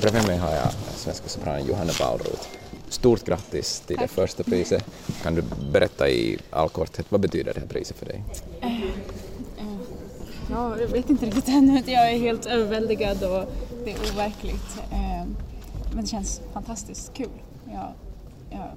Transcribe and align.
bredvid 0.00 0.26
mig 0.26 0.38
har 0.38 0.54
jag 0.54 0.72
svenska 0.96 1.28
sopranen 1.28 1.66
Johanna 1.66 1.92
Bauroth. 1.98 2.48
Stort 2.88 3.24
grattis 3.24 3.80
till 3.86 3.96
det 3.96 4.08
första 4.08 4.42
priset. 4.42 4.84
Kan 5.22 5.34
du 5.34 5.42
berätta 5.72 6.08
i 6.08 6.38
all 6.50 6.68
korthet, 6.68 7.06
vad 7.08 7.20
betyder 7.20 7.54
det 7.54 7.60
här 7.60 7.66
priset 7.66 7.96
för 7.96 8.06
dig? 8.06 8.24
Ja, 10.50 10.80
jag 10.80 10.88
vet 10.88 11.10
inte 11.10 11.26
riktigt 11.26 11.48
ännu. 11.48 11.82
Jag 11.86 12.12
är 12.12 12.18
helt 12.18 12.46
överväldigad 12.46 13.24
och 13.24 13.44
det 13.84 13.92
är 13.92 13.98
overkligt. 14.14 14.78
Eh, 14.90 15.24
Men 15.92 16.00
det 16.00 16.06
känns 16.06 16.40
fantastiskt 16.52 17.14
kul. 17.14 17.28
Jag, 17.66 17.92
jag, 18.50 18.68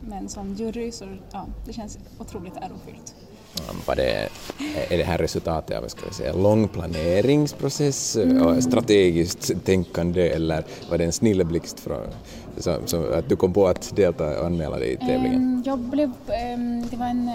med 0.00 0.18
en 0.18 0.28
sån 0.28 0.54
jury 0.54 0.92
så 0.92 1.04
ja, 1.32 1.46
det 1.66 1.72
känns 1.72 1.98
otroligt 2.18 2.56
ärofyllt. 2.56 3.14
Um, 3.70 3.76
Var 3.86 3.96
det, 3.96 4.28
är 4.88 4.98
det 4.98 5.04
här 5.04 5.18
resultatet 5.18 5.76
av 5.76 5.82
vad 5.82 5.90
ska 5.90 6.10
säga, 6.10 6.32
lång 6.32 6.68
planeringsprocess 6.68 8.16
Mm. 8.16 8.42
och 8.46 8.62
strategiskt 8.62 9.64
tänkande 9.64 10.28
eller 10.28 10.64
var 10.90 10.98
det 10.98 11.04
en 11.04 11.12
snilleblixt 11.12 11.80
från, 11.80 12.06
så, 12.58 12.76
så 12.86 13.12
att 13.12 13.28
du 13.28 13.36
kom 13.36 13.52
på 13.52 13.66
att 13.68 13.96
delta 13.96 14.40
och 14.40 14.46
anmäla 14.46 14.78
dig 14.78 14.92
i 14.92 14.96
tävlingen? 14.96 15.62
Jag 15.66 15.78
blev, 15.78 16.10
det 16.90 16.96
var 16.96 17.06
en, 17.06 17.30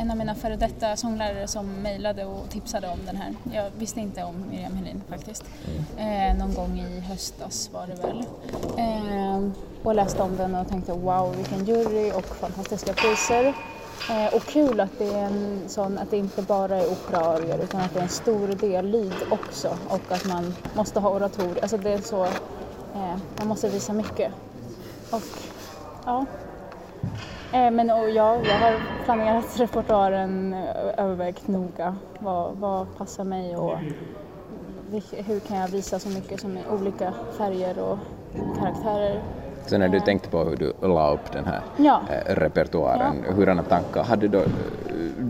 en 0.00 0.10
av 0.10 0.16
mina 0.16 0.34
före 0.34 0.56
detta 0.56 0.96
sånglärare 0.96 1.48
som 1.48 1.72
mejlade 1.82 2.24
och 2.24 2.50
tipsade 2.50 2.88
om 2.88 2.98
den 3.06 3.16
här. 3.16 3.34
Jag 3.54 3.70
visste 3.78 4.00
inte 4.00 4.22
om 4.24 4.44
Miriam 4.50 4.76
Helin 4.76 5.02
faktiskt. 5.08 5.44
Eh, 5.98 6.38
någon 6.38 6.54
gång 6.54 6.78
i 6.80 7.00
höstas 7.00 7.70
var 7.72 7.86
det 7.86 7.94
väl. 8.02 8.24
Och 9.82 9.94
läste 9.94 10.22
om 10.22 10.36
den 10.36 10.54
och 10.54 10.68
tänkte 10.68 10.92
wow 10.92 11.36
vilken 11.36 11.64
jury 11.64 12.12
och 12.12 12.24
fantastiska 12.26 12.92
priser. 12.92 13.54
Eh, 14.10 14.34
och 14.34 14.42
kul 14.42 14.80
att 14.80 14.98
det 14.98 15.14
är 15.14 15.24
en 15.24 15.60
sån, 15.66 15.98
att 15.98 16.10
det 16.10 16.16
inte 16.16 16.42
bara 16.42 16.76
är 16.76 16.86
operarier 16.92 17.58
utan 17.62 17.80
att 17.80 17.94
det 17.94 17.98
är 17.98 18.02
en 18.02 18.08
stor 18.08 18.48
del 18.48 18.86
lyd 18.86 19.14
också 19.30 19.76
och 19.88 20.12
att 20.12 20.24
man 20.28 20.54
måste 20.76 21.00
ha 21.00 21.10
oratorier. 21.10 21.62
Alltså 21.62 21.76
det 21.76 21.92
är 21.92 21.98
så, 21.98 22.24
eh, 22.24 23.16
man 23.38 23.48
måste 23.48 23.68
visa 23.68 23.92
mycket. 23.92 24.32
Och 25.10 25.22
ja, 26.04 26.26
Eh, 27.54 27.70
Men 27.70 27.90
och 27.90 28.10
jag, 28.10 28.46
jag 28.46 28.58
har 28.58 28.80
planerat 29.04 29.44
repertoaren 29.60 30.52
eh, 30.52 31.04
övervägt 31.04 31.48
noga. 31.48 31.96
Vad, 32.18 32.56
vad 32.56 32.96
passar 32.96 33.24
mig 33.24 33.56
och 33.56 33.78
hur 35.10 35.40
kan 35.40 35.56
jag 35.56 35.68
visa 35.68 35.98
så 35.98 36.08
mycket 36.08 36.40
som 36.40 36.56
är 36.56 36.72
olika 36.72 37.12
färger 37.38 37.78
och 37.78 37.98
karaktärer. 38.58 39.22
Så 39.66 39.78
när 39.78 39.88
du 39.88 40.00
tänkte 40.00 40.28
på 40.28 40.44
hur 40.44 40.56
du 40.56 40.72
la 40.82 41.10
upp 41.12 41.32
den 41.32 41.44
här 41.44 41.60
Ja. 41.76 42.00
eh, 42.10 42.34
repertoaren, 42.34 43.24
hurdana 43.36 43.62
tankar 43.62 44.02
hade 44.02 44.28
då 44.28 44.38
eh, 44.38 44.46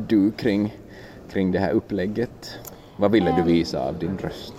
du 0.09 0.31
kring, 0.31 0.75
kring 1.33 1.53
det 1.53 1.59
här 1.59 1.71
upplägget? 1.73 2.59
Vad 2.97 3.11
ville 3.11 3.31
du 3.31 3.41
Ehm. 3.41 3.47
visa 3.47 3.81
av 3.89 3.99
din 3.99 4.19
röst? 4.23 4.55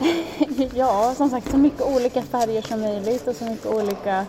Ja, 0.74 1.14
som 1.16 1.28
sagt 1.30 1.50
så 1.50 1.56
mycket 1.56 1.82
olika 1.96 2.22
färger 2.22 2.62
som 2.62 2.80
möjligt 2.80 3.28
och 3.28 3.36
så 3.36 3.44
mycket 3.44 3.66
olika 3.66 4.24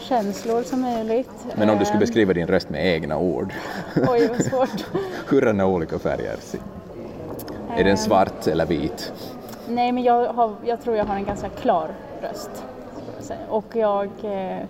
känslor 0.00 0.62
som 0.62 0.80
möjligt. 0.80 1.30
Men 1.56 1.70
om 1.70 1.78
du 1.78 1.84
skulle 1.84 1.96
Eh, 1.96 2.00
beskriva 2.00 2.32
din 2.32 2.46
röst 2.46 2.70
med 2.70 2.86
egna 2.94 3.18
ord, 3.18 3.52
Oj, 4.08 4.28
vad 4.28 4.42
svårt. 4.44 4.84
hurdana 5.28 5.66
olika 5.66 5.98
färger? 5.98 6.36
Är 7.70 7.78
Ehm. 7.80 7.86
den 7.86 7.96
svart 7.98 8.46
eller 8.46 8.66
vit? 8.66 9.12
Nej, 9.68 9.92
men 9.92 10.02
jag, 10.02 10.32
har, 10.32 10.54
jag 10.64 10.80
tror 10.82 10.96
jag 10.96 11.04
har 11.04 11.16
en 11.16 11.24
ganska 11.24 11.48
klar 11.48 11.88
röst. 12.22 12.50
Och 13.48 13.76
jag 13.76 14.10
eh, 14.22 14.62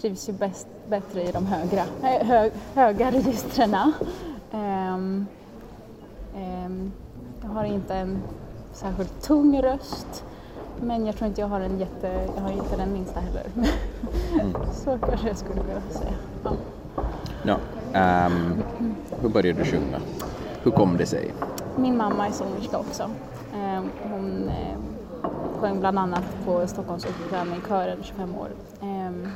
trivs 0.00 0.28
ju 0.28 0.32
bäst, 0.32 0.66
bättre 0.88 1.22
i 1.22 1.32
de 1.32 1.46
högra, 1.46 1.82
eh, 2.02 2.26
hö, 2.26 2.50
höga 2.74 3.10
registren. 3.10 3.74
Ehm, 4.52 5.26
ehm, 6.36 6.92
jag 7.42 7.48
har 7.48 7.64
inte 7.64 7.94
en 7.94 8.18
särskilt 8.72 9.22
tung 9.22 9.62
röst. 9.62 10.24
Men 10.82 11.06
jag 11.06 11.16
tror 11.16 11.28
inte 11.28 11.40
jag 11.40 11.48
har 11.48 11.60
en 11.60 11.78
jätte, 11.78 12.28
jag 12.36 12.42
har 12.42 12.50
inte 12.50 12.76
den 12.76 12.92
minsta 12.92 13.20
heller. 13.20 13.42
Så 14.72 14.98
kanske 14.98 15.28
jag 15.28 15.36
skulle 15.36 15.60
vilja 15.60 15.82
säga. 15.90 16.12
Ja. 16.44 16.52
No, 17.42 17.56
ehm, 17.92 18.62
hur 19.22 19.28
började 19.28 19.58
du 19.58 19.64
sjunga? 19.64 20.00
Hur 20.62 20.70
kom 20.70 20.96
det 20.96 21.06
sig? 21.06 21.34
Min 21.76 21.96
mamma 21.96 22.26
är 22.26 22.32
sångerska 22.32 22.78
också. 22.78 23.02
Eh, 23.54 23.82
Hon 24.12 24.48
eh, 24.48 24.76
sjöng 25.60 25.80
bland 25.80 25.98
annat 25.98 26.24
på 26.44 26.66
Stockholmsoperan 26.66 27.54
i 27.54 27.68
kören 27.68 27.98
25 28.02 28.34
år. 28.34 28.48
Ehm, 28.82 29.28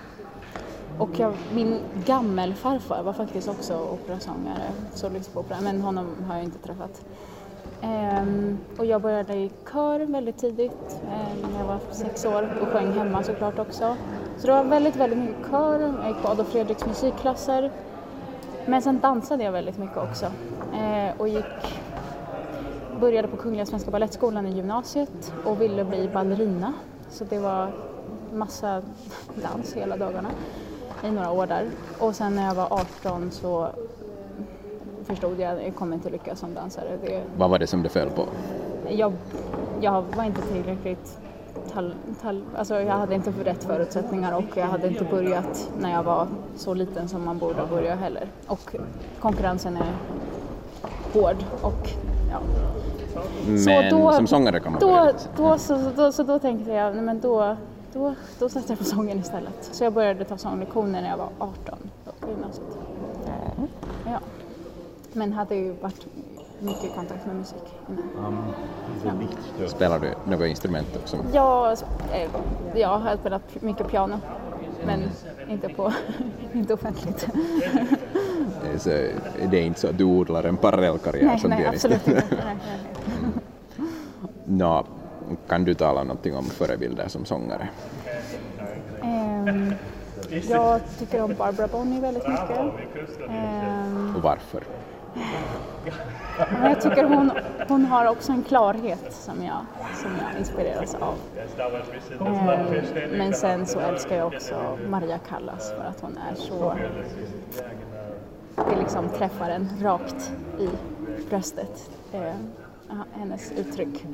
och 0.99 1.11
jag, 1.19 1.33
min 1.55 1.81
gammelfarfar 2.07 3.03
var 3.03 3.13
faktiskt 3.13 3.49
också 3.49 3.75
operasångare, 3.75 4.71
solist 4.95 5.35
på 5.35 5.41
Operan, 5.41 5.65
men 5.65 5.81
honom 5.81 6.07
har 6.29 6.35
jag 6.35 6.45
inte 6.45 6.59
träffat. 6.59 7.03
Ehm, 7.83 8.59
och 8.79 8.87
jag 8.87 9.03
började 9.03 9.35
i 9.35 9.51
kör 9.73 10.01
väldigt 10.01 10.39
tidigt, 10.39 10.97
ehm, 11.03 11.53
när 11.53 11.61
jag 11.61 11.67
var 11.67 11.79
sex 11.91 12.25
år 12.25 12.49
och 12.63 12.69
sjöng 12.69 12.93
hemma 12.93 13.23
såklart 13.23 13.59
också. 13.59 13.97
Så 14.39 14.47
det 14.47 14.53
var 14.53 14.65
väldigt, 14.65 14.97
väldigt 14.97 15.19
mycket 15.19 15.51
kör, 15.51 15.81
jag 15.81 16.09
gick 16.09 16.23
på 16.23 16.29
Adolf 16.29 16.49
Fredriks 16.49 16.87
musikklasser. 16.87 17.71
Men 18.67 18.83
sen 18.83 19.01
dansade 19.01 19.45
jag 19.45 19.53
väldigt 19.53 19.79
mycket 19.79 19.97
också 19.97 20.27
ehm, 20.75 21.13
och 21.19 21.29
gick, 21.29 21.84
började 23.01 23.29
på 23.29 23.37
Kungliga 23.37 23.67
Svenska 23.67 23.91
Balettskolan 23.91 24.47
i 24.47 24.53
gymnasiet 24.57 25.33
och 25.45 25.61
ville 25.61 25.85
bli 25.85 26.09
ballerina. 26.15 26.73
Så 27.11 27.25
det 27.25 27.39
var 27.39 27.73
massa 28.33 28.83
dans 29.43 29.73
hela 29.75 29.97
dagarna 29.97 30.31
i 31.05 31.11
några 31.11 31.31
år 31.31 31.47
där. 31.47 31.67
Och 31.99 32.15
sen 32.17 32.37
när 32.37 32.47
jag 32.47 32.55
var 32.55 32.73
18 32.73 33.31
så 33.31 33.69
förstod 35.05 35.41
jag 35.41 35.57
att 35.57 35.63
jag 35.65 35.75
kommer 35.75 35.97
inte 35.97 36.11
lyckas 36.11 36.39
som 36.41 36.55
dansare. 36.55 36.99
Det, 37.03 37.23
Vad 37.37 37.51
var 37.51 37.59
det 37.59 37.67
som 37.67 37.83
det 37.83 37.89
föll 37.89 38.11
på? 38.11 38.27
jag, 38.89 39.13
jag 39.81 40.05
var 40.17 40.25
inte 40.25 40.43
tillräckligt 40.43 41.19
tal, 41.73 41.95
tal, 42.23 42.43
alltså 42.57 42.81
jag 42.81 42.95
hade 42.95 43.15
inte 43.15 43.31
rätt 43.45 43.65
förutsättningar 43.65 44.37
och 44.37 44.57
jag 44.57 44.67
hade 44.67 44.89
inte 44.89 45.05
börjat 45.05 45.71
när 45.81 45.93
jag 45.93 46.03
var 46.03 46.27
så 46.57 46.75
liten 46.75 47.09
som 47.09 47.25
man 47.25 47.39
borde 47.39 47.67
börja 47.71 47.95
heller. 47.95 48.29
Och 48.47 48.77
konkurrensen 49.21 49.77
är 49.77 49.93
hård 51.13 51.37
och 51.63 51.91
ja. 52.35 53.23
Men 53.47 53.91
då- 53.91 54.13
som 54.13 54.27
sångare 54.27 54.61
kan 54.61 54.73
man 54.73 54.81
börja 54.81 54.97
Då, 55.05 55.07
lite. 55.07 55.29
då, 55.37 55.59
så, 55.59 55.91
då, 55.97 56.13
så 56.13 56.23
då 56.23 56.39
tänkte 56.39 56.73
jag, 56.73 56.95
nej 56.95 57.05
men 57.05 57.21
då, 57.21 57.57
då, 57.93 58.15
då 58.39 58.49
satte 58.49 58.67
jag 58.73 58.79
på 58.79 58.85
sången 58.85 59.19
istället. 59.19 59.69
Så 59.73 59.85
jag 59.85 59.93
började 59.93 60.25
ta 60.25 60.37
sånglektioner 60.37 61.03
när 61.03 61.09
jag 61.09 61.17
var 61.17 61.29
18 61.39 61.79
då, 62.05 62.13
på 62.21 62.31
gymnasiet. 62.31 62.67
Ja. 64.07 64.19
Men 65.13 65.33
hade 65.33 65.55
ju 65.55 65.73
varit 65.73 66.07
mycket 66.61 66.95
kontakt 66.97 67.27
med 67.27 67.37
musik 67.37 67.63
innan. 67.89 68.55
Spelar 69.69 69.99
du 69.99 70.15
något 70.31 70.47
instrument 70.47 70.89
också? 71.03 71.17
Eh, 72.13 72.31
jag 72.75 72.99
har 72.99 73.17
spelat 73.17 73.63
mycket 73.63 73.89
piano, 73.89 74.21
men 74.87 75.03
inte, 75.51 75.69
på, 75.69 75.93
inte 76.53 76.75
offentligt. 76.75 77.29
Så 78.79 78.89
det 79.51 79.59
är 79.59 79.63
inte 79.63 79.81
så 79.81 79.89
att 79.89 79.99
du 79.99 80.05
odlar 80.05 80.45
en 80.45 80.57
parallellkarriär 80.57 81.27
nej, 81.27 81.39
som 81.39 81.51
nej, 81.51 81.63
pianist? 81.63 81.85
absolut 81.85 82.09
inte. 82.09 82.23
Nej, 82.45 82.57
nej, 82.67 82.79
nej. 83.77 83.87
Nå, 84.45 84.85
kan 85.49 85.65
du 85.65 85.75
tala 85.75 86.03
någonting 86.05 86.37
om 86.37 86.45
förebilder 86.45 87.09
som 87.09 87.25
sångare? 87.25 87.69
Ehm, 89.03 89.75
jag 90.49 90.81
tycker 90.99 91.23
om 91.23 91.35
Barbara 91.39 91.67
Bonney 91.69 92.01
väldigt 92.01 92.29
mycket. 92.29 92.59
Ehm, 93.31 94.15
Och 94.17 94.23
varför? 94.23 94.63
jag 96.63 96.81
tycker 96.81 97.05
hon, 97.05 97.31
hon 97.69 97.85
har 97.85 98.07
också 98.07 98.33
en 98.33 98.43
klarhet 98.43 99.13
som 99.13 99.45
jag, 99.45 99.67
som 99.95 100.11
jag 100.23 100.39
inspireras 100.41 100.95
av. 100.95 101.15
Ehm, 102.27 103.11
men 103.19 103.33
sen 103.33 103.67
så 103.67 103.81
älskar 103.81 104.17
jag 104.17 104.27
också 104.27 104.79
Maria 104.89 105.19
Callas 105.29 105.71
för 105.71 105.85
att 105.85 106.01
hon 106.01 106.19
är 106.31 106.35
så... 106.35 106.75
Det 108.57 108.77
liksom 108.79 109.09
träffar 109.09 109.51
en 109.51 109.69
rakt 109.83 110.33
i 110.61 110.69
bröstet. 111.31 111.91
Ehm, 112.13 112.53
hennes 113.13 113.53
uttryck. 113.53 114.05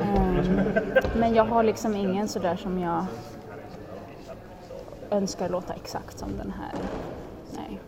Ehm, 0.00 0.60
men 1.18 1.34
jag 1.34 1.44
har 1.44 1.62
liksom 1.62 1.96
ingen 1.96 2.28
sådär 2.28 2.56
som 2.56 2.78
jag 2.78 3.06
önskar 5.10 5.48
låta 5.48 5.74
exakt 5.74 6.18
som 6.18 6.28
den 6.38 6.52
här. 6.58 6.72
Nej. 7.56 7.80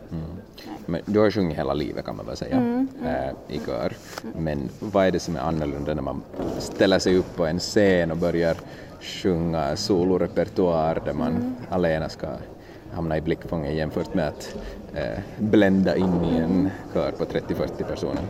Men 0.85 1.01
du 1.05 1.19
har 1.19 1.25
ju 1.25 1.31
sjungit 1.31 1.57
hela 1.57 1.73
livet 1.73 2.05
kan 2.05 2.15
man 2.15 2.25
väl 2.25 2.37
säga 2.37 2.55
Mm, 2.57 2.87
eh, 3.05 3.55
i 3.55 3.59
kör. 3.65 3.93
Men 4.37 4.69
vad 4.79 5.05
är 5.07 5.11
det 5.11 5.19
som 5.19 5.35
är 5.35 5.39
annorlunda 5.39 5.93
när 5.93 6.01
man 6.01 6.21
ställer 6.59 6.99
sig 6.99 7.17
upp 7.17 7.35
på 7.35 7.45
en 7.45 7.59
scen 7.59 8.11
och 8.11 8.17
börjar 8.17 8.55
sjunga 9.01 9.75
solorepertoar 9.75 11.01
där 11.05 11.13
man 11.13 11.27
Mm. 11.27 11.55
alena 11.69 12.09
ska 12.09 12.27
hamna 12.93 13.17
i 13.17 13.21
blickfånget 13.21 13.73
jämfört 13.73 14.13
med 14.13 14.27
att 14.27 14.55
eh, 14.93 15.19
blända 15.37 15.95
in 15.95 16.23
i 16.23 16.37
en 16.37 16.69
kör 16.93 17.11
på 17.11 17.25
30-40 17.25 17.83
personer? 17.83 18.23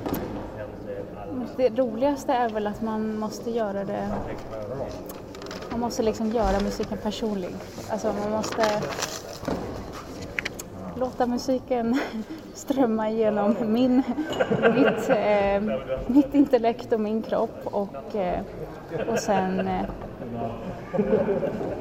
Det 1.58 1.70
roligaste 1.70 2.34
är 2.34 2.50
väl 2.50 2.68
att 2.68 2.82
man 2.82 3.20
måste 3.20 3.52
göra 3.52 3.84
det... 3.84 4.08
Man 5.72 5.80
måste 5.80 6.04
liksom 6.04 6.32
göra 6.32 6.60
musiken 6.64 6.98
personlig. 7.04 7.56
Alltså 7.90 8.14
man 8.24 8.32
måste 8.32 8.64
låta 11.00 11.26
musiken 11.26 12.00
strömma 12.54 13.10
igenom 13.10 13.56
min, 13.66 14.04
mitt, 14.76 15.10
eh, 15.10 15.62
mitt 16.08 16.36
intellekt 16.36 16.94
och 16.94 17.00
min 17.00 17.22
kropp 17.22 17.60
och, 17.64 18.16
eh, 18.16 18.40
och 19.08 19.20
sen 19.20 19.68
eh, 19.68 19.86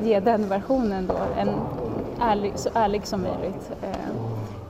ge 0.02 0.20
den 0.20 0.48
versionen 0.48 1.06
då, 1.06 1.18
en 1.38 1.48
ärlig, 2.20 2.52
så 2.54 2.70
ärlig 2.74 3.06
som 3.06 3.22
möjligt. 3.22 3.70
Eh, 3.82 3.88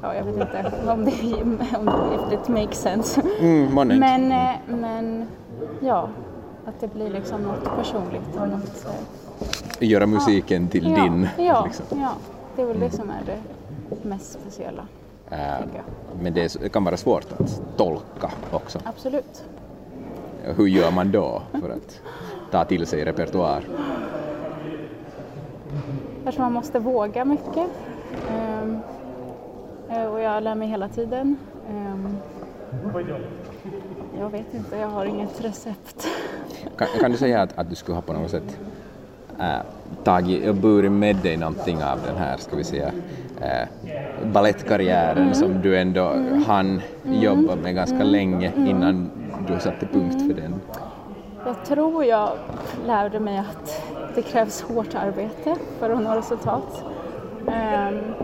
ja, 0.03 0.15
jag 0.15 0.25
vet 0.25 0.35
inte 0.35 0.73
om 0.93 1.05
det, 1.05 1.43
om 1.79 1.91
det, 2.31 2.49
makes 2.49 2.81
sense. 2.81 3.23
Mm. 3.41 3.89
Men, 3.99 4.33
eh, 4.33 4.55
men 4.67 5.27
ja, 5.81 6.09
att 6.67 6.81
det 6.81 6.95
blir 6.95 7.11
liksom 7.11 7.43
något 7.43 7.65
personligt 7.77 8.37
och 8.41 8.49
något... 8.49 8.87
eh, 9.81 9.89
Göra 9.89 10.07
musiken 10.07 10.69
till 10.69 10.91
ja, 10.91 11.03
din. 11.03 11.29
Ja, 11.39 11.65
liksom. 11.65 12.01
ja, 12.01 12.13
det 12.57 12.63
är 12.63 12.67
väl 12.67 12.81
det 12.81 12.91
som 12.91 13.11
är 13.11 13.23
det 13.27 13.39
mest 14.09 14.33
speciella. 14.33 14.87
Men 16.23 16.35
det 16.35 16.73
kan 16.73 16.85
vara 16.85 16.97
svårt 16.97 17.41
att 17.41 17.63
tolka 17.77 18.31
också. 18.53 18.79
Absolut. 18.85 19.45
Hur 20.57 20.67
gör 20.67 20.91
man 20.91 21.13
då 21.13 21.43
för 21.53 21.71
att 21.71 22.01
ta 22.51 22.65
till 22.65 22.87
sig 22.87 23.05
repertoar? 23.05 23.63
Kanske 26.27 26.43
man 26.43 26.53
måste 26.53 26.79
våga 26.79 27.25
mycket. 27.25 27.71
Ehm, 28.31 28.79
eh, 29.91 30.05
och 30.05 30.21
jag 30.21 30.43
lär 30.43 30.55
mig 30.55 30.69
hela 30.69 30.89
tiden. 30.89 31.37
Ehm, 31.71 32.17
jag 34.21 34.31
vet 34.31 34.55
inte, 34.55 34.77
jag 34.77 34.89
har 34.89 35.05
inget 35.05 35.45
recept. 35.45 36.07
Kan, 36.79 36.89
kan 37.01 37.11
du 37.11 37.17
säga 37.17 37.43
att, 37.43 37.59
att 37.59 37.71
du 37.71 37.75
skulle 37.75 37.95
ha 37.95 38.03
på 38.03 38.13
något 38.13 38.31
sätt 38.31 38.61
äh, 39.39 39.59
tagit 40.05 40.49
och 40.49 40.55
burit 40.55 40.93
med 40.93 41.17
dig 41.17 41.37
någonting 41.37 41.85
av 41.85 41.99
den 42.07 42.17
här, 42.17 42.37
ska 42.37 42.57
vi 42.57 42.65
säga, 42.65 42.93
äh, 43.41 43.69
ballettkarriären 44.33 45.35
som 45.35 45.63
du 45.63 45.79
ändå 45.79 46.15
hann 46.47 46.81
jobba 47.05 47.57
med 47.57 47.75
ganska 47.75 48.05
länge 48.05 48.53
innan 48.57 49.11
du 49.49 49.61
satte 49.61 49.87
punkt 49.87 50.27
för 50.27 50.43
den? 50.43 50.61
Jag 51.47 51.65
tror 51.65 52.05
jag 52.05 52.31
lärde 52.87 53.21
mig 53.21 53.39
att 53.39 53.86
det 54.17 54.23
krävs 54.23 54.63
hårt 54.63 54.95
arbete 54.95 55.57
för 55.79 55.91
att 55.91 56.03
nå 56.03 56.15
resultat. 56.15 56.85
Um, 57.47 58.15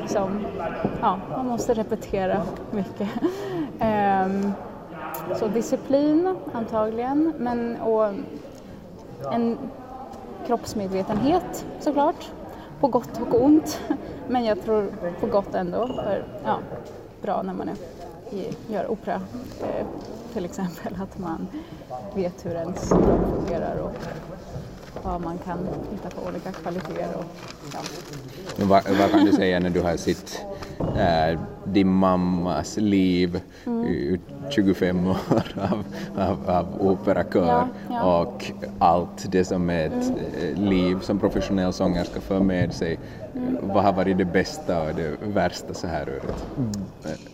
liksom, 0.00 0.46
ja, 1.00 1.18
man 1.30 1.46
måste 1.46 1.74
repetera 1.74 2.42
mycket. 2.70 3.08
Um, 3.80 4.52
så 5.38 5.46
disciplin 5.46 6.36
antagligen, 6.52 7.32
men 7.38 7.76
och 7.80 8.14
en 9.32 9.58
kroppsmedvetenhet 10.46 11.66
såklart, 11.80 12.30
på 12.80 12.88
gott 12.88 13.20
och 13.20 13.42
ont. 13.42 13.80
Men 14.28 14.44
jag 14.44 14.62
tror 14.62 14.92
på 15.20 15.26
gott 15.26 15.54
ändå, 15.54 15.86
för 15.86 16.24
ja, 16.44 16.58
bra 17.22 17.42
när 17.42 17.54
man 17.54 17.68
är, 17.68 17.76
gör 18.68 18.90
opera 18.90 19.20
eh, 19.60 19.86
till 20.32 20.44
exempel, 20.44 20.96
att 21.02 21.18
man 21.18 21.48
vet 22.14 22.46
hur 22.46 22.54
ens 22.54 22.88
kropp 22.88 23.38
fungerar 23.38 23.76
och 23.76 23.92
vad 25.02 25.20
man 25.20 25.38
kan 25.38 25.58
hitta 25.90 26.10
på 26.10 26.26
olika 26.28 26.52
kvaliteter. 26.52 27.14
Och, 27.16 27.24
ja. 27.72 27.78
Men 28.56 28.68
Vad, 28.68 28.82
vad 28.98 29.10
kan 29.10 29.24
du 29.24 29.32
säga 29.32 29.60
när 29.60 29.70
du 29.70 29.80
har 29.80 29.96
sett 29.96 30.40
äh, 30.96 31.38
din 31.64 31.88
mammas 31.88 32.76
liv 32.76 33.40
i 33.88 34.18
25 34.50 35.06
år 35.06 35.16
av, 35.56 35.84
av, 36.18 36.50
av 36.50 36.66
operakör 36.80 37.46
Ja, 37.46 37.68
ja. 37.90 38.20
och 38.20 38.52
allt 38.78 39.32
det 39.32 39.44
som 39.44 39.70
ett 39.70 40.12
eh, 40.42 40.58
liv 40.62 40.98
som 41.00 41.18
professionell 41.18 41.72
sångerska 41.72 42.20
för 42.20 42.40
med 42.40 42.74
sig. 42.74 42.98
Vad 43.62 43.84
har 43.84 43.92
varit 43.92 44.18
det 44.18 44.24
bästa 44.24 44.82
och 44.88 44.94
det 44.94 45.16
värsta 45.22 45.74
så 45.74 45.86
här 45.86 46.08
ur 46.08 46.16
ett 46.16 46.46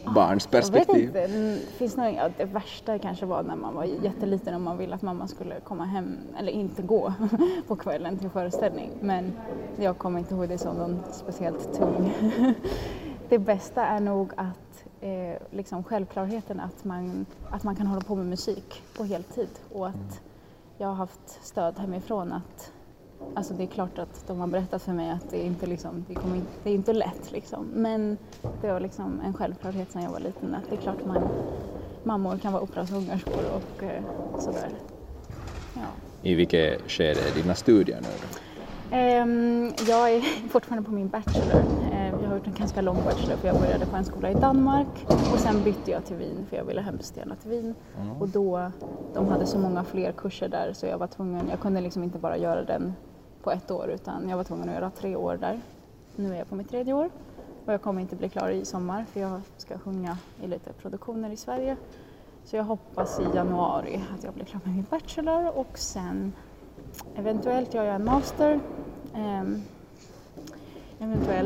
eh, 0.07 0.13
barns 0.15 0.49
Jag 0.51 0.63
vet 0.63 0.73
perspektiv? 0.73 1.05
inte, 1.05 1.21
Mm, 1.25 1.59
finns 1.79 1.97
nog, 1.97 2.15
ja, 2.15 2.29
det 2.39 2.45
värsta 2.45 2.99
kanske 2.99 3.27
var 3.27 3.43
när 3.43 3.57
man 3.57 3.75
var 3.75 3.85
jätteliten 4.03 4.55
och 4.55 4.61
man 4.61 4.79
ville 4.79 4.95
att 4.95 5.03
mamma 5.03 5.27
skulle 5.29 5.55
komma 5.65 5.85
hem, 5.85 6.17
eller 6.39 6.53
inte 6.53 6.83
gå 6.83 7.13
på 7.69 7.77
kvällen 7.77 8.19
till 8.19 8.31
föreställning. 8.31 8.91
Men 9.01 9.33
jag 9.77 9.99
kommer 9.99 10.19
inte 10.19 10.35
ihåg 10.35 10.49
det 10.49 10.59
som 10.59 10.77
någon 10.77 10.99
speciellt 11.13 11.79
tung. 11.79 12.13
Det 13.29 13.39
bästa 13.39 13.87
är 13.87 14.01
nog 14.01 14.33
att 14.37 14.85
eh, 15.01 15.43
liksom 15.51 15.85
självklarheten 15.85 16.61
att 16.61 16.85
man, 16.85 17.27
att 17.51 17.63
man 17.63 17.77
kan 17.77 17.87
hålla 17.87 18.01
på 18.01 18.15
med 18.15 18.27
musik 18.27 18.83
på 18.97 19.05
heltid 19.05 19.49
och 19.73 19.89
att 19.89 20.21
jag 20.79 20.89
har 20.89 20.95
haft 20.95 21.39
stöd 21.43 21.79
hemifrån 21.79 22.33
att 22.33 22.73
Alltså 23.35 23.55
det 23.55 23.63
är 23.63 23.67
klart 23.67 23.99
att 23.99 24.27
de 24.27 24.41
har 24.41 24.47
berättat 24.47 24.83
för 24.83 24.93
mig 24.93 25.11
att 25.11 25.31
det 25.31 25.45
inte, 25.45 25.67
liksom, 25.67 26.05
det 26.09 26.15
kommer 26.15 26.41
det 26.65 26.71
är 26.71 26.75
inte 26.75 26.93
lätt 26.93 27.33
liksom. 27.33 27.67
Men 27.75 28.19
det 28.61 28.73
var 28.73 28.81
liksom 28.81 29.21
en 29.21 29.35
självklarhet 29.35 29.93
sedan 29.93 30.03
jag 30.03 30.11
var 30.11 30.21
liten 30.21 30.55
att 30.55 30.71
det 30.71 30.77
är 30.77 30.81
klart 30.81 31.05
man 31.05 31.29
mammor 32.05 32.39
kan 32.39 32.53
vara 32.53 32.63
operasångerskor 32.63 33.45
och 33.55 33.83
eh, 33.83 34.03
sådär. 34.39 34.69
Ja. 35.75 35.81
I 36.23 36.35
vilket 36.35 36.91
skede 36.91 37.21
är 37.31 37.43
dina 37.43 37.55
studier 37.55 38.01
nu? 38.01 38.09
Ehm, 38.97 39.73
jag 39.89 40.13
är 40.13 40.21
fortfarande 40.49 40.89
på 40.89 40.95
min 40.95 41.09
bachelor. 41.09 41.63
Gjort 42.37 42.47
en 42.47 42.55
ganska 42.55 42.81
lång 42.81 42.97
bachelor 43.05 43.37
för 43.37 43.49
jag 43.49 43.61
började 43.61 43.87
på 43.87 43.97
en 43.97 44.05
skola 44.05 44.31
i 44.31 44.35
Danmark 44.35 45.07
och 45.09 45.39
sen 45.39 45.65
bytte 45.65 45.91
jag 45.91 46.05
till 46.05 46.17
Wien 46.17 46.47
för 46.49 46.57
jag 46.57 46.65
ville 46.65 46.81
hemskt 46.81 47.17
gärna 47.17 47.37
till 47.37 47.51
Wien. 47.51 47.75
Och 48.21 48.29
då, 48.29 48.71
de 49.15 49.29
hade 49.29 49.47
så 49.47 49.59
många 49.59 49.85
fler 49.85 50.13
kurser 50.13 50.49
där 50.49 50.73
så 50.73 50.87
jag 50.87 50.99
var 50.99 51.07
tvungen, 51.07 51.49
jag 51.51 51.61
kunde 51.61 51.81
liksom 51.81 52.03
inte 52.03 52.19
bara 52.19 52.37
göra 52.37 52.65
den 52.65 52.95
på 53.43 53.51
ett 53.51 53.71
år 53.71 53.91
utan 53.91 54.29
jag 54.29 54.37
var 54.37 54.45
tvungen 54.45 54.69
att 54.69 54.75
göra 54.75 54.91
tre 54.91 55.17
år 55.17 55.37
där. 55.37 55.61
Nu 56.17 56.35
är 56.35 56.39
jag 56.39 56.49
på 56.49 56.55
mitt 56.55 56.69
tredje 56.69 56.93
år 56.93 57.11
och 57.67 57.73
jag 57.73 57.83
kommer 57.83 58.01
inte 58.01 58.17
bli 58.17 58.29
klar 58.29 58.49
i 58.49 58.65
sommar 58.65 59.05
för 59.05 59.21
jag 59.21 59.41
ska 59.57 59.79
sjunga 59.79 60.19
i 60.43 60.47
lite 60.47 60.73
produktioner 60.73 61.31
i 61.31 61.37
Sverige. 61.37 61.77
Så 62.45 62.57
jag 62.57 62.65
hoppas 62.65 63.21
i 63.21 63.37
januari 63.37 64.01
att 64.17 64.25
jag 64.25 64.35
blir 64.35 64.45
klar 64.45 64.61
med 64.65 64.75
min 64.75 64.87
bachelor 64.91 65.53
och 65.55 65.79
sen 65.79 66.33
Eventuellt 67.15 67.75
gör 67.75 67.85
jag 67.85 67.95
en 67.95 68.05
master. 68.05 68.61
Ehm, 69.15 69.63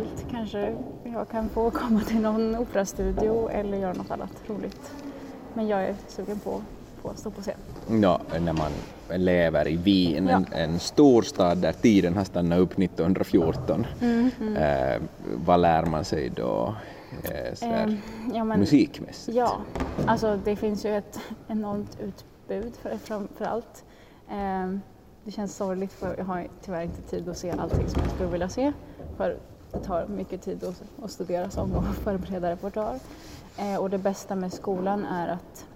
eventuellt 0.00 0.31
kanske 0.31 0.76
jag 1.05 1.29
kan 1.29 1.49
få 1.49 1.70
komma 1.70 2.00
till 2.00 2.20
någon 2.20 2.56
operastudio 2.56 3.49
eller 3.49 3.79
göra 3.79 3.93
något 3.93 4.11
annat 4.11 4.32
roligt. 4.47 4.93
Men 5.55 5.69
jag 5.69 5.85
är 5.85 5.94
sugen 6.08 6.38
på, 6.38 6.61
på 7.02 7.11
att 7.11 7.19
stå 7.19 7.31
på 7.31 7.41
scen. 7.41 8.00
Ja, 8.02 8.20
när 8.41 8.52
man 8.52 8.70
lever 9.20 9.69
i 9.69 9.76
Wien, 9.76 10.29
en, 10.29 10.47
en 10.52 10.79
stor 10.79 11.23
stad 11.23 11.58
där 11.58 11.73
tiden 11.73 12.17
har 12.17 12.25
stannat 12.25 12.58
upp 12.58 12.79
1914. 12.79 13.87
Eh, 14.56 15.02
vad 15.47 15.61
lär 15.61 15.87
man 15.87 16.05
sig 16.05 16.31
då 16.37 16.75
eh, 17.25 17.55
sådär, 17.55 17.82
Ehm, 17.82 17.97
ja, 18.35 18.44
men- 18.44 18.61
musikmässigt? 18.61 19.37
Ja, 19.37 19.56
alltså 20.06 20.38
det 20.44 20.56
finns 20.56 20.85
ju 20.85 20.97
ett 20.97 21.19
enormt 21.49 21.99
utbud 22.00 22.73
för, 22.82 22.97
framför 22.97 23.44
allt. 23.44 23.85
Ehm, 24.31 24.81
det 25.25 25.31
känns 25.31 25.56
sorgligt 25.56 25.93
för 25.93 26.14
jag 26.19 26.25
har 26.25 26.49
tyvärr 26.64 26.82
inte 26.82 27.02
tid 27.02 27.28
att 27.28 27.38
se 27.38 27.50
allting 27.50 27.88
som 27.88 28.02
jag 28.02 28.11
skulle 28.11 28.28
vilja 28.30 28.49
se. 28.49 28.73
För 29.16 29.37
det 29.73 29.79
tar 29.79 30.07
mycket 30.07 30.43
tid 30.43 30.65
att, 30.65 30.83
att 31.05 31.11
studera 31.11 31.50
sång 31.50 31.73
och 31.75 31.85
förbereda 31.85 32.50
repertoar. 32.50 32.99
Eh, 33.59 33.77
och 33.77 33.91
det 33.91 33.99
bästa 33.99 34.35
med 34.35 34.53
skolan 34.53 35.05
är 35.05 35.29
att 35.29 35.67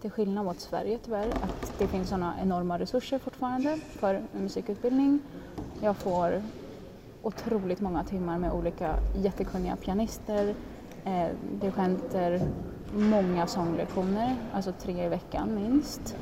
till 0.00 0.10
skillnad 0.10 0.44
mot 0.44 0.60
Sverige 0.60 0.98
tyvärr, 1.04 1.28
att 1.28 1.72
det 1.78 1.86
finns 1.86 2.08
sådana 2.08 2.34
enorma 2.42 2.78
resurser 2.78 3.18
fortfarande 3.18 3.78
för 3.90 4.22
musikutbildning. 4.32 5.20
Jag 5.80 5.96
får 5.96 6.42
otroligt 7.22 7.80
många 7.80 8.04
timmar 8.04 8.38
med 8.38 8.52
olika 8.52 8.96
jättekunniga 9.14 9.76
pianister, 9.76 10.54
eh, 11.04 11.28
dirigenter, 11.60 12.40
många 12.94 13.46
sånglektioner, 13.46 14.36
alltså 14.52 14.72
tre 14.72 15.06
i 15.06 15.08
veckan 15.08 15.54
minst. 15.54 16.16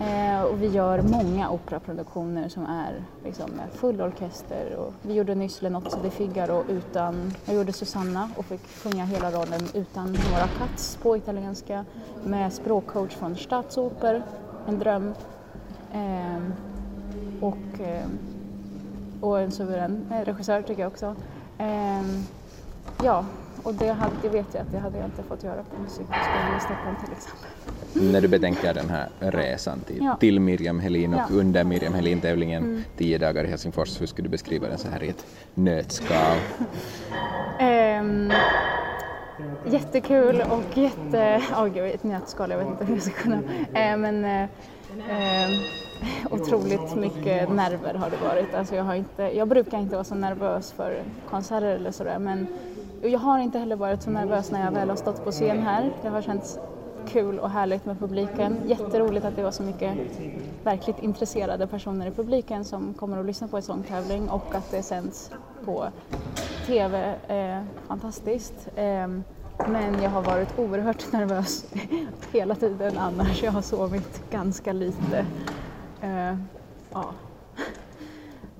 Eh, 0.00 0.42
och 0.42 0.62
vi 0.62 0.66
gör 0.66 1.02
många 1.02 1.50
operaproduktioner 1.50 2.48
som 2.48 2.66
är 2.66 3.04
liksom 3.24 3.50
med 3.50 3.70
full 3.72 4.00
orkester. 4.00 4.76
Och 4.76 4.94
vi 5.02 5.14
gjorde 5.14 5.34
nyss 5.34 5.62
Le 5.62 5.70
Nozze 5.70 5.98
di 6.02 6.10
Figaro 6.10 6.64
utan, 6.68 7.32
jag 7.44 7.56
gjorde 7.56 7.72
Susanna 7.72 8.30
och 8.36 8.44
fick 8.44 8.66
sjunga 8.82 9.04
hela 9.04 9.30
rollen 9.30 9.60
utan 9.74 10.06
några 10.06 10.48
cuts 10.48 10.96
på 11.02 11.16
italienska 11.16 11.84
med 12.24 12.52
språkcoach 12.52 13.14
från 13.14 13.36
Stadsoper, 13.36 14.22
en 14.68 14.78
dröm. 14.78 15.14
Eh, 15.92 16.42
och, 17.40 17.80
eh, 17.80 18.06
och 19.20 19.40
en 19.40 19.52
suverän 19.52 20.06
eh, 20.12 20.24
regissör 20.24 20.62
tycker 20.62 20.82
jag 20.82 20.92
också. 20.92 21.14
Eh, 21.58 22.02
ja, 23.02 23.24
och 23.62 23.74
det, 23.74 23.92
hade, 23.92 24.14
det 24.22 24.28
vet 24.28 24.54
jag 24.54 24.62
att 24.62 24.72
det 24.72 24.78
hade 24.78 24.98
jag 24.98 25.06
inte 25.06 25.22
fått 25.22 25.42
göra 25.42 25.62
på 25.62 25.82
Musikhögskolan 25.82 26.56
i 26.56 26.60
Stockholm 26.60 26.96
till 26.96 27.12
exempel. 27.12 27.77
När 27.92 28.20
du 28.20 28.28
betänker 28.28 28.74
den 28.74 28.90
här 28.90 29.08
resan 29.18 29.80
till, 29.80 30.04
Ja. 30.04 30.16
till 30.16 30.40
Miriam 30.40 30.80
Helin 30.80 31.14
och 31.14 31.20
Ja. 31.20 31.26
Mm. 31.26 31.38
under 31.40 31.64
Miriam 31.64 31.94
Helin-tävlingen, 31.94 32.84
tio 32.96 33.18
dagar 33.18 33.44
i 33.44 33.46
Helsingfors, 33.48 34.00
hur 34.00 34.06
skulle 34.06 34.26
du 34.28 34.30
beskriva 34.30 34.68
den 34.68 34.78
så 34.78 34.88
här 34.88 35.02
i 35.02 35.08
ett 35.08 35.26
nötskal? 35.54 36.36
Ehm, 37.58 38.32
jättekul 39.66 40.42
och 40.50 40.78
jätte... 40.78 41.42
Åh 41.52 41.66
gud, 41.66 41.94
ett 41.94 42.04
nötskal, 42.04 42.50
jag 42.50 42.58
vet 42.58 42.66
inte 42.68 42.84
hur 42.84 42.94
jag 42.94 43.02
ska 43.02 43.12
kunna... 43.22 43.36
Eh, 43.74 43.96
men 43.96 44.24
eh, 44.24 44.42
eh, 45.08 45.50
otroligt 46.30 46.96
mycket 46.96 47.50
nerver 47.52 47.94
har 47.94 48.10
det 48.10 48.16
varit. 48.16 48.54
Alltså 48.54 48.74
jag, 48.76 48.84
har 48.84 48.94
inte, 48.94 49.22
jag 49.22 49.48
brukar 49.48 49.78
inte 49.78 49.94
vara 49.94 50.04
så 50.04 50.14
nervös 50.14 50.72
för 50.72 51.02
konserter 51.30 51.66
eller 51.66 51.90
sådär 51.90 52.18
men 52.18 52.46
jag 53.02 53.18
har 53.18 53.38
inte 53.38 53.58
heller 53.58 53.76
varit 53.76 54.02
så 54.02 54.10
nervös 54.10 54.50
när 54.50 54.64
jag 54.64 54.72
väl 54.72 54.88
har 54.88 54.96
stått 54.96 55.24
på 55.24 55.30
scen 55.30 55.62
här. 55.62 55.90
Det 56.02 56.08
har 56.08 56.22
känts 56.22 56.58
kul 57.08 57.38
och 57.38 57.50
härligt 57.50 57.86
med 57.86 57.98
publiken. 57.98 58.56
Jätteroligt 58.66 59.24
att 59.24 59.36
det 59.36 59.42
var 59.42 59.50
så 59.50 59.62
mycket 59.62 59.96
verkligt 60.64 61.02
intresserade 61.02 61.66
personer 61.66 62.06
i 62.06 62.10
publiken 62.10 62.64
som 62.64 62.94
kommer 62.94 63.18
att 63.18 63.26
lyssna 63.26 63.48
på 63.48 63.56
en 63.56 63.62
sångtävling 63.62 64.30
och 64.30 64.54
att 64.54 64.70
det 64.70 64.82
sänds 64.82 65.30
på 65.64 65.88
TV. 66.66 67.14
Eh, 67.28 67.62
fantastiskt. 67.88 68.68
Eh, 68.76 69.08
men 69.68 70.02
jag 70.02 70.10
har 70.10 70.22
varit 70.22 70.58
oerhört 70.58 71.12
nervös 71.12 71.64
hela 72.32 72.54
tiden 72.54 72.98
annars. 72.98 73.42
Jag 73.42 73.52
har 73.52 73.62
sovit 73.62 74.30
ganska 74.30 74.72
lite. 74.72 75.26
Eh, 76.00 76.36
ja. 76.92 77.04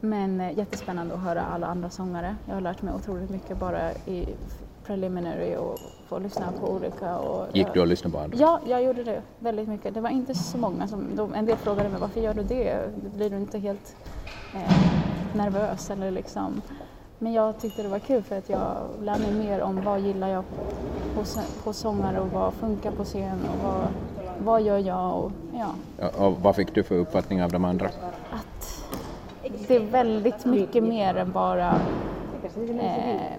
Men 0.00 0.40
eh, 0.40 0.59
jättespännande 0.59 1.14
att 1.14 1.21
höra 1.21 1.43
alla 1.43 1.67
andra 1.67 1.90
sångare. 1.90 2.37
Jag 2.47 2.55
har 2.55 2.61
lärt 2.61 2.83
mig 2.83 2.95
otroligt 2.95 3.31
mycket 3.31 3.59
bara 3.59 3.93
i 3.93 4.28
preliminary 4.85 5.57
och 5.57 5.78
få 6.09 6.19
lyssna 6.19 6.52
på 6.61 6.71
olika. 6.71 7.17
Och 7.17 7.57
Gick 7.57 7.67
du 7.75 7.81
och 7.81 7.87
lyssnade 7.87 8.12
på 8.12 8.19
andra? 8.19 8.38
Ja, 8.38 8.61
jag 8.67 8.83
gjorde 8.83 9.05
det 9.05 9.23
väldigt 9.38 9.69
mycket. 9.69 9.95
Det 9.95 10.00
var 10.00 10.11
inte 10.11 10.35
så 10.35 10.59
många 10.59 10.88
som, 10.88 11.17
de, 11.17 11.35
en 11.35 11.47
del 11.47 11.57
frågade 11.57 11.88
mig 11.88 12.00
varför 12.00 12.21
gör 12.21 12.35
du 12.35 12.43
det? 12.43 12.90
Blir 13.17 13.31
du 13.31 13.37
inte 13.37 13.59
helt 13.59 13.97
eh, 14.55 15.37
nervös 15.37 15.90
eller 15.90 16.11
liksom? 16.11 16.62
Men 17.19 17.33
jag 17.33 17.61
tyckte 17.61 17.83
det 17.83 17.88
var 17.88 17.99
kul 17.99 18.23
för 18.23 18.38
att 18.38 18.49
jag 18.49 18.76
lär 19.02 19.19
mig 19.19 19.33
mer 19.33 19.62
om 19.62 19.85
vad 19.85 20.00
gillar 20.00 20.28
jag 20.28 20.45
på, 21.14 21.25
på 21.64 21.73
sångare 21.73 22.21
och 22.21 22.28
vad 22.28 22.55
funkar 22.55 22.90
på 22.90 23.05
scen 23.05 23.38
och 23.52 23.64
vad, 23.64 23.87
vad 24.45 24.62
gör 24.62 24.78
jag 24.78 25.25
och 25.25 25.33
ja. 25.55 25.75
Och 26.26 26.40
vad 26.43 26.57
fick 26.57 26.75
du 26.75 26.83
för 26.83 26.95
uppfattning 26.95 27.43
av 27.43 27.52
de 27.52 27.64
andra? 27.64 27.90
Det 29.69 29.77
är 29.77 29.81
väldigt 29.81 30.45
mycket 30.45 30.85
mer 30.85 31.17
än 31.17 31.33
bara 31.33 31.81
eh, 32.81 33.33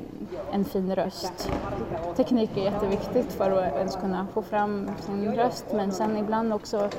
en 0.52 0.66
fin 0.66 0.96
röst. 0.96 1.52
Teknik 2.16 2.58
är 2.58 2.62
jätteviktigt 2.62 3.34
för 3.34 3.52
att 3.52 3.74
ens 3.76 3.96
kunna 3.96 4.28
få 4.34 4.42
fram 4.42 4.90
sin 5.00 5.36
röst 5.36 5.66
men 5.74 5.92
sen 5.92 6.18
ibland 6.18 6.54
också, 6.54 6.90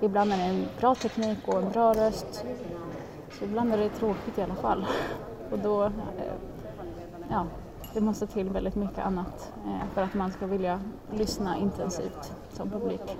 ibland 0.00 0.32
är 0.32 0.36
det 0.36 0.42
en 0.42 0.66
bra 0.80 0.94
teknik 0.94 1.38
och 1.46 1.62
en 1.62 1.70
bra 1.70 1.92
röst. 1.92 2.44
Så 3.38 3.44
ibland 3.44 3.72
är 3.72 3.78
det 3.78 3.88
tråkigt 3.88 4.38
i 4.38 4.42
alla 4.42 4.54
fall. 4.54 4.86
Och 5.50 5.58
då, 5.58 5.84
eh, 5.84 5.90
ja, 7.30 7.46
det 7.94 8.00
måste 8.00 8.26
till 8.26 8.48
väldigt 8.48 8.74
mycket 8.74 8.98
annat 8.98 9.52
eh, 9.66 9.88
för 9.94 10.02
att 10.02 10.14
man 10.14 10.30
ska 10.30 10.46
vilja 10.46 10.80
lyssna 11.12 11.56
intensivt 11.58 12.32
som 12.52 12.70
publik. 12.70 13.16